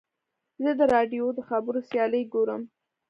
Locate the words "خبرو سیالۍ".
1.49-2.23